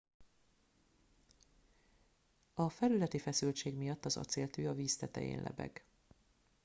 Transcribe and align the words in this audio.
a 2.53 2.69
felületi 2.69 3.19
feszültség 3.19 3.75
miatt 3.75 4.05
az 4.05 4.17
acéltű 4.17 4.67
a 4.67 4.73
víz 4.73 4.97
tetején 4.97 5.41
lebeg 5.41 5.85